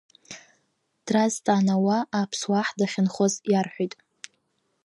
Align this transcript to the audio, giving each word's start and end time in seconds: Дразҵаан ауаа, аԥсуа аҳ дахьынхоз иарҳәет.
Дразҵаан 1.05 1.67
ауаа, 1.75 2.03
аԥсуа 2.19 2.57
аҳ 2.61 2.69
дахьынхоз 2.77 3.33
иарҳәет. 3.51 3.93